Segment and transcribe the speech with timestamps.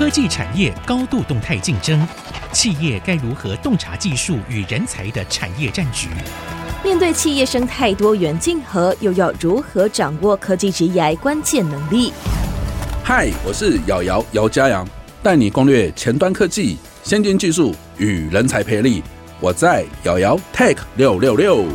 [0.00, 2.08] 科技产业高度动态竞争
[2.52, 6.08] 企业该如何洞察技术与人才的产业战局？
[6.82, 12.14] 面对企业生态多元竞合又要如何掌握科技职业关键能力？
[13.04, 14.88] 嗨我是瑶瑶姚嘉阳
[15.22, 19.02] 带你攻略前端科技先进技术与人才培力
[19.38, 21.66] 我在瑶瑶 tech 六六六。